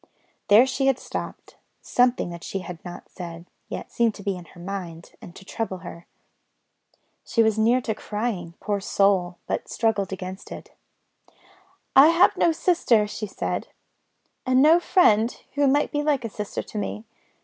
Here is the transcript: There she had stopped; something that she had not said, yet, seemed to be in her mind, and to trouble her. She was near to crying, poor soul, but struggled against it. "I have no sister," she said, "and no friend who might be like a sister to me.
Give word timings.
There 0.47 0.65
she 0.65 0.87
had 0.87 0.97
stopped; 0.97 1.57
something 1.79 2.31
that 2.31 2.43
she 2.43 2.61
had 2.61 2.83
not 2.83 3.07
said, 3.07 3.45
yet, 3.69 3.91
seemed 3.91 4.15
to 4.15 4.23
be 4.23 4.35
in 4.35 4.45
her 4.45 4.59
mind, 4.59 5.11
and 5.21 5.35
to 5.35 5.45
trouble 5.45 5.77
her. 5.85 6.07
She 7.23 7.43
was 7.43 7.59
near 7.59 7.81
to 7.81 7.93
crying, 7.93 8.55
poor 8.59 8.79
soul, 8.79 9.37
but 9.45 9.69
struggled 9.69 10.11
against 10.11 10.51
it. 10.51 10.71
"I 11.95 12.07
have 12.07 12.35
no 12.35 12.51
sister," 12.51 13.05
she 13.05 13.27
said, 13.27 13.67
"and 14.43 14.59
no 14.59 14.79
friend 14.79 15.39
who 15.53 15.67
might 15.67 15.91
be 15.91 16.01
like 16.01 16.25
a 16.25 16.29
sister 16.31 16.63
to 16.63 16.77
me. 16.79 17.05